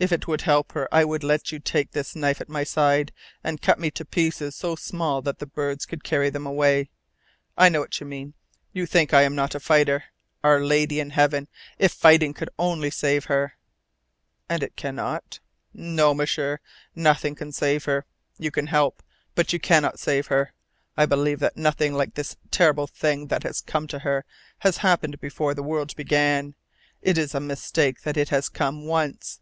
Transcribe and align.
If 0.00 0.12
it 0.12 0.28
would 0.28 0.42
help 0.42 0.74
her 0.74 0.86
I 0.92 1.04
would 1.04 1.24
let 1.24 1.50
you 1.50 1.58
take 1.58 1.90
this 1.90 2.14
knife 2.14 2.40
at 2.40 2.48
my 2.48 2.62
side 2.62 3.10
and 3.42 3.60
cut 3.60 3.80
me 3.80 3.88
into 3.88 4.04
pieces 4.04 4.54
so 4.54 4.76
small 4.76 5.22
that 5.22 5.40
the 5.40 5.44
birds 5.46 5.86
could 5.86 6.04
carry 6.04 6.30
them 6.30 6.46
away. 6.46 6.90
I 7.56 7.68
know 7.68 7.80
what 7.80 7.98
you 7.98 8.06
mean. 8.06 8.34
You 8.72 8.86
think 8.86 9.12
I 9.12 9.22
am 9.22 9.34
not 9.34 9.56
a 9.56 9.58
fighter. 9.60 10.04
Our 10.44 10.60
Lady 10.64 11.00
in 11.00 11.10
Heaven, 11.10 11.48
if 11.80 11.90
fighting 11.90 12.32
could 12.32 12.48
only 12.60 12.90
save 12.90 13.24
her!" 13.24 13.54
"And 14.48 14.62
it 14.62 14.76
cannot?" 14.76 15.40
"No, 15.74 16.14
M'sieur. 16.14 16.60
Nothing 16.94 17.34
can 17.34 17.50
save 17.50 17.86
her. 17.86 18.06
You 18.38 18.52
can 18.52 18.68
help, 18.68 19.02
but 19.34 19.52
you 19.52 19.58
cannot 19.58 19.98
save 19.98 20.28
her. 20.28 20.52
I 20.96 21.06
believe 21.06 21.40
that 21.40 21.56
nothing 21.56 21.92
like 21.92 22.14
this 22.14 22.36
terrible 22.52 22.86
thing 22.86 23.26
that 23.26 23.42
has 23.42 23.60
come 23.60 23.88
to 23.88 23.98
her 23.98 24.24
has 24.60 24.76
happened 24.76 25.20
before 25.20 25.50
since 25.50 25.56
the 25.56 25.64
world 25.64 25.96
began. 25.96 26.54
It 27.02 27.18
is 27.18 27.34
a 27.34 27.40
mistake 27.40 28.02
that 28.02 28.16
it 28.16 28.28
has 28.28 28.48
come 28.48 28.86
once. 28.86 29.40